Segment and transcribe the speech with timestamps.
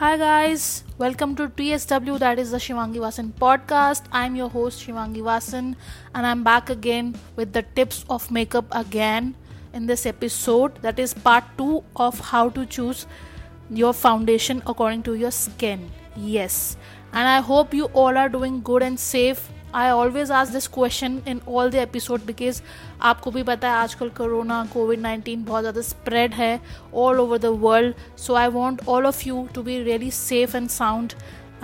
[0.00, 4.04] Hi guys, welcome to TSW that is the Shivangi Vasan podcast.
[4.10, 5.76] I'm your host Shivangi Vasan
[6.14, 9.34] and I'm back again with the tips of makeup again
[9.74, 13.04] in this episode that is part 2 of how to choose
[13.68, 15.90] your foundation according to your skin.
[16.16, 16.78] Yes.
[17.12, 21.20] And I hope you all are doing good and safe I always ask this question
[21.28, 22.60] in all the episode because
[23.02, 26.60] आपको भी पता है आजकल corona Covid nineteen बहुत ज़्यादा spread है
[26.94, 30.68] all over the world so I want all of you to be really safe and
[30.68, 31.12] sound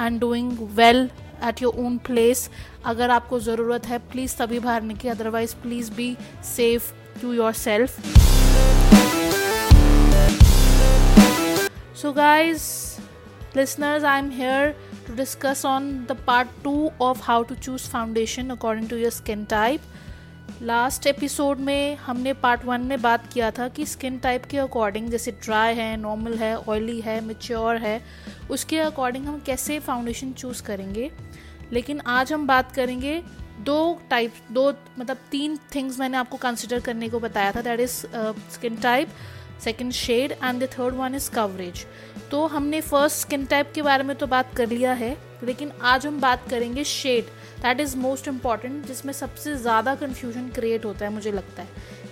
[0.01, 1.11] and doing well
[1.45, 2.49] at your own place
[2.85, 6.17] अगर आपको ज़रूरत है प्लीज़ तभी बाहर निकले otherwise please be
[6.47, 6.93] safe
[7.23, 8.01] to yourself
[11.97, 12.65] so guys
[13.57, 14.75] listeners I am here.
[15.07, 19.47] To discuss on the part 2 of how to choose foundation according to your skin
[19.47, 19.81] type.
[20.63, 25.09] Last episode में हमने part one में बात किया था कि skin type के according
[25.09, 28.01] जैसे dry है नॉर्मल है ऑयली है मिच्योर है,
[28.51, 31.11] उसके अकॉर्डिंग हम कैसे फाउंडेशन चूज़ करेंगे?
[31.73, 33.23] लेकिन आज हम बात करेंगे
[33.61, 33.79] दो
[34.11, 37.93] टाइप दो मतलब तीन थिंग्स मैंने आपको कंसिडर करने को बताया था that is
[38.55, 39.09] skin type
[39.65, 41.87] second shade and the third one is coverage
[42.31, 46.07] तो हमने फ़र्स्ट स्किन टाइप के बारे में तो बात कर लिया है लेकिन आज
[46.07, 47.25] हम बात करेंगे shade
[47.63, 51.69] that is most important जिसमें सबसे ज़्यादा कन्फ्यूज़न क्रिएट होता है मुझे लगता है.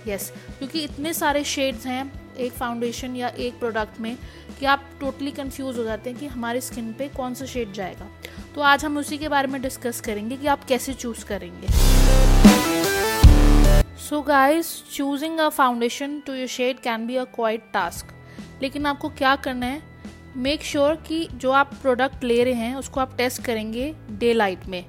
[0.07, 4.17] यस yes, क्योंकि इतने सारे शेड्स हैं एक फाउंडेशन या एक प्रोडक्ट में
[4.59, 8.07] कि आप टोटली कंफ्यूज हो जाते हैं कि हमारी स्किन पे कौन सा शेड जाएगा.
[8.55, 11.67] तो आज हम उसी के बारे में डिस्कस करेंगे कि आप कैसे चूज़ करेंगे.
[13.99, 18.13] So guys choosing a foundation to your shade can be a quite task
[18.61, 19.94] लेकिन आपको क्या करना है?
[20.37, 24.33] मेक श्योर sure कि जो आप प्रोडक्ट ले रहे हैं उसको आप टेस्ट करेंगे डे
[24.33, 24.85] लाइट में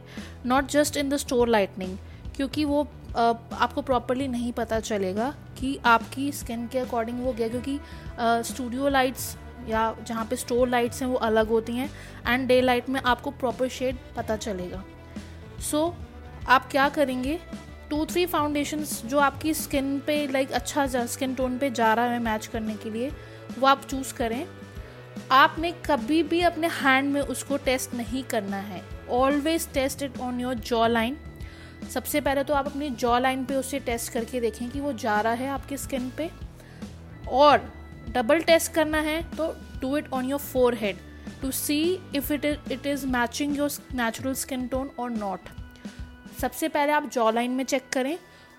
[0.47, 1.97] not just in the store lightning
[2.37, 2.83] क्योंकि वो
[3.17, 7.79] आपको प्रॉपरली नहीं पता चलेगा कि आपकी स्किन के अकॉर्डिंग वो गया क्योंकि
[8.21, 9.37] स्टूडियो लाइट्स
[9.69, 11.91] या जहाँ पे स्टोर लाइट्स हैं वो अलग होती हैं
[12.29, 14.85] एंड डे लाइट में आपको प्रॉपर शेड पता चलेगा।
[15.71, 17.39] सो so, आप क्या करेंगे?
[17.91, 22.05] टू थ्री फाउंडेशंस जो आपकी स्किन पे लाइक like, अच्छा स्किन टोन पे जा रहा
[22.05, 23.11] है मैच करने के लिए
[23.59, 24.47] वो आप चूज़ करें।
[25.33, 30.41] आपने कभी भी अपने हैंड में उसको टेस्ट नहीं करना है। Always test it on
[30.41, 30.55] your
[30.87, 31.17] jawline
[31.93, 35.21] सबसे पहले तो आप अपनी जॉ लाइन पे उसे टेस्ट करके देखें कि वो जा
[35.21, 36.31] रहा है आपकी स्किन पे।
[37.31, 37.73] और
[38.09, 39.49] डबल टेस्ट करना है तो
[39.81, 40.41] do it on your
[40.75, 40.99] forehead
[41.43, 41.81] to see
[42.17, 45.49] if it is it is matching your natural skin tone और नॉट
[46.41, 48.17] सबसे पहले आप जॉ लाइन में चेक करें।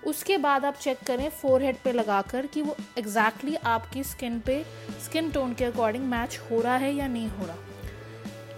[0.08, 4.04] उसके बाद आप चेक करें फोर हेड पर लगा कर कि वो एग्जैक्टली exactly आपकी
[4.04, 4.62] स्किन पे
[5.04, 7.56] स्किन टोन के अकॉर्डिंग मैच हो रहा है या नहीं हो रहा।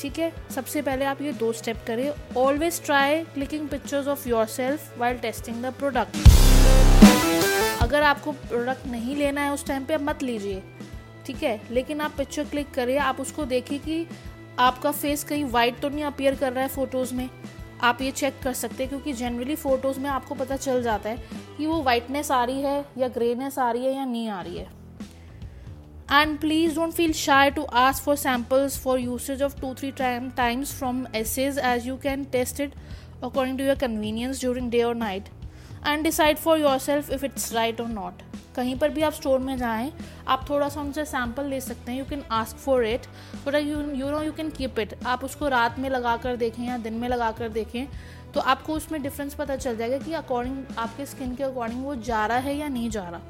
[0.01, 0.33] ठीक है?
[0.55, 5.63] सबसे पहले आप ये दो स्टेप करें। Always try clicking pictures of yourself while testing
[5.65, 6.17] the product
[7.83, 10.63] अगर आपको प्रोडक्ट नहीं लेना है उस टाइम पे आप मत लीजिए।
[11.27, 11.61] ठीक है?
[11.71, 14.07] लेकिन आप पिक्चर क्लिक करिए आप उसको देखिए कि
[14.59, 17.29] आपका फेस कहीं वाइट तो नहीं अपियर कर रहा है फ़ोटोज़ में।
[17.83, 21.17] आप ये चेक कर सकते हैं, क्योंकि जनरली फ़ोटोज़ में आपको पता चल जाता है
[21.57, 24.57] कि वो वाइटनेस आ रही है या ग्रेनेस आ रही है या नहीं आ रही
[24.57, 24.69] है।
[26.13, 30.31] And please don't feel shy to ask for samples for usage of two three time
[30.37, 32.75] times from aces as you can test it
[33.23, 35.29] according to your convenience during day और night
[35.87, 38.23] and decide for yourself if it's right और not
[38.57, 39.93] कहीं पर भी आप store में जाएँ,
[40.29, 43.07] आप थोड़ा सा उनसे सैंपल ले सकते हैं you can ask for it
[43.47, 46.65] थोड़ा you you know you can keep it आप उसको रात में लगा कर देखें
[46.65, 47.87] या दिन में लगा कर देखें
[48.35, 52.27] तो आपको उसमें डिफरेंस पता चल जाएगा कि अकॉर्डिंग आपके स्किन के अकॉर्डिंग वो जा
[52.27, 53.21] रहा है या नहीं जा रहा.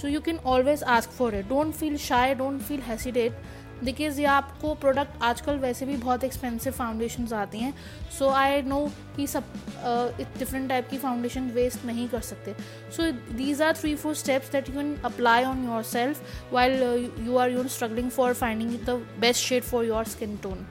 [0.00, 3.32] So you can always ask for it don't feel shy don't feel hesitate
[3.84, 7.72] because ये आपको प्रोडक्ट आजकल वैसे भी बहुत एक्सपेंसिव फाउंडेशन आती हैं।
[8.18, 8.80] सो आई नो
[9.16, 9.44] कि सब
[10.38, 12.54] डिफरेंट टाइप की फाउंडेशन वेस्ट नहीं कर सकते।
[12.96, 16.82] So these are three four steps that you can apply on yourself while
[17.20, 20.66] you are your struggling for finding the best shade for your skin tone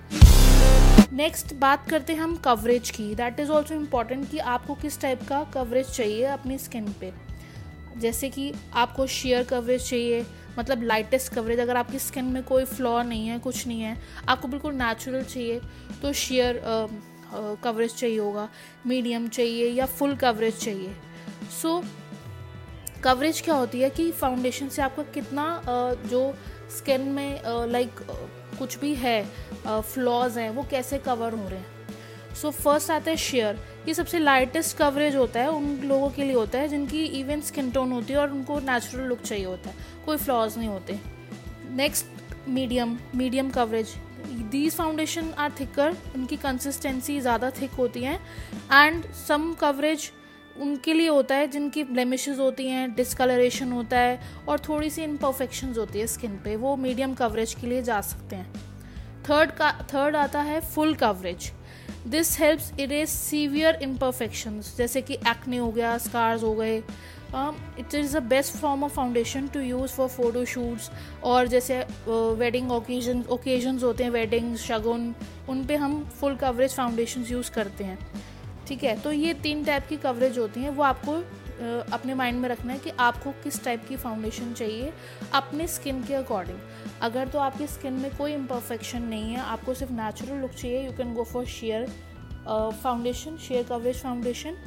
[1.14, 5.24] next बात करते हैं हम coverage की। That is also important कि आपको किस type
[5.30, 7.12] का coverage चाहिए अपनी स्किन पे।
[7.98, 10.22] जैसे कि आपको शेयर कवरेज चाहिए
[10.60, 13.98] मतलब लाइटेस्ट कवरेज अगर आपकी स्किन में कोई फ्लॉ नहीं है कुछ नहीं है
[14.30, 15.62] आपको बिल्कुल नेचुरल चाहिए
[16.02, 16.62] तो शेयर
[17.64, 18.48] कवरेज चाहिए होगा
[18.88, 20.96] मीडियम चाहिए या फुल कवरेज चाहिए।
[21.62, 21.86] सो so,
[23.04, 25.62] कवरेज क्या होती है कि फाउंडेशन से आपका कितना
[26.06, 26.34] जो
[26.78, 28.02] स्किन में लाइक
[28.60, 29.24] कुछ भी है
[29.68, 33.94] फ्लॉज हैं वो कैसे कवर हो रहे हैं। सो so, फ़र्स्ट आता है शेयर ये
[33.94, 37.92] सबसे लाइटेस्ट कवरेज होता है, उन लोगों के लिए होता है जिनकी इवन स्किन टोन
[37.92, 39.76] होती है और उनको नेचुरल लुक चाहिए होता है।
[40.06, 41.00] कोई फ्लॉज नहीं होते।
[41.72, 43.94] Next medium medium coverage
[44.52, 48.20] these foundation are thicker उनकी कंसिस्टेंसी ज़्यादा थिक होती हैं।
[48.74, 50.12] एंड सम कवरेज
[50.58, 55.78] उनके लिए होता है जिनकी ब्लेमिशेस होती हैं डिसकलरेशन होता है और थोड़ी सी इनपरफेक्शंस
[55.78, 58.54] होती है स्किन पे। वो मीडियम कवरेज के लिए जा सकते हैं।
[59.30, 61.52] थर्ड का थर्ड आता है full coverage
[62.08, 66.78] this helps erase severe imperfections जैसे कि एक्ने हो गया स्कार्स हो गए।
[67.80, 70.90] It is the best form of foundation to use for photo shoots
[71.24, 75.14] और जैसे वेडिंग ओकेजन ओकेजन्स होते हैं वेडिंग शगुन
[75.50, 77.98] उन पर हम फुल कवरेज फाउंडेशन यूज़ करते हैं।
[78.68, 81.24] ठीक है तो ये तीन टाइप की कवरेज होती हैं, वो आपको
[81.94, 84.92] अपने माइंड में रखना है कि आपको किस टाइप की फाउंडेशन चाहिए,
[85.34, 86.60] अपने स्किन के अकॉर्डिंग
[87.02, 90.92] अगर तो आपकी स्किन में कोई इम्परफेक्शन नहीं है, आपको सिर्फ़ नेचुरल लुक चाहिए you
[90.98, 91.86] can go for sheer
[92.84, 94.58] foundation sheer coverage foundation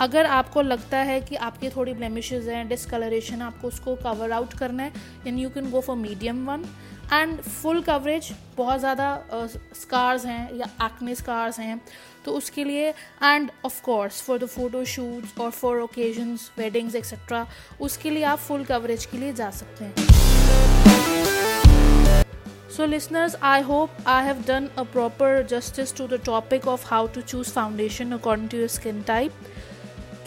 [0.00, 4.82] अगर आपको लगता है कि आपकी थोड़ी ब्लेमिशेज हैं डिसकलरेशन आपको उसको कवर आउट करना
[4.82, 4.92] है
[5.24, 6.64] then you can go for medium one
[7.12, 11.80] and full coverage बहुत ज़्यादा स्कार्स हैं या एक्ने स्कार्स हैं
[12.24, 12.88] तो उसके लिए
[13.22, 17.46] and of course for the photo shoots और फॉर ओकेजन्स वेडिंग्स एक्सेट्रा
[17.80, 19.94] उसके लिए आप फुल कवरेज के लिए जा सकते हैं।
[22.76, 27.06] So listeners I hope I have done a proper justice to the topic of how
[27.06, 29.32] to choose foundation according to your skin type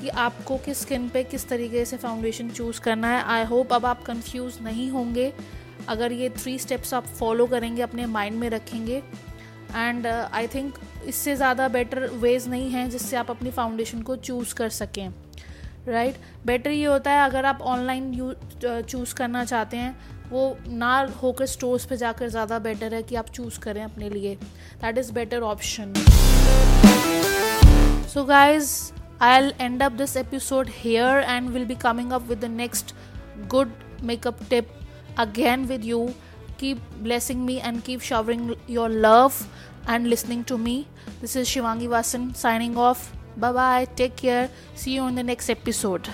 [0.01, 3.85] कि आपको किस स्किन पे किस तरीके से फाउंडेशन चूज़ करना है आई होप अब
[3.85, 5.33] आप कंफ्यूज नहीं होंगे।
[5.87, 9.03] अगर ये थ्री स्टेप्स आप फॉलो करेंगे, अपने माइंड में रखेंगे
[9.75, 10.73] एंड आई थिंक
[11.05, 15.09] इससे ज़्यादा बेटर वेज नहीं हैं जिससे आप अपनी फाउंडेशन को चूज़ कर सकें
[15.87, 16.45] राइट right?
[16.45, 18.33] बेटर ये होता है अगर आप ऑनलाइन यू
[18.65, 19.99] चूज़ करना चाहते हैं,
[20.29, 24.35] वो ना होकर स्टोर्स पे जाकर ज़्यादा बेटर है कि आप चूज़ करें अपने लिए
[24.81, 25.93] that is better option
[28.13, 28.91] so guys
[29.37, 32.95] I'll end up this episode here and will be coming up with the next
[33.47, 33.71] good
[34.03, 34.78] makeup tip
[35.19, 36.15] again with you.
[36.57, 39.47] Keep blessing me and keep showering your love
[39.87, 40.87] and listening to me.
[41.21, 43.11] This is Shivangi Vasan signing off.
[43.37, 43.87] Bye bye.
[43.95, 44.49] Take care.
[44.75, 46.09] See you in the next episode.